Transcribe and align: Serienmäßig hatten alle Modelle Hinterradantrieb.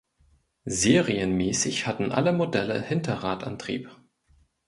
Serienmäßig 0.65 1.85
hatten 1.85 2.11
alle 2.11 2.33
Modelle 2.33 2.81
Hinterradantrieb. 2.81 3.95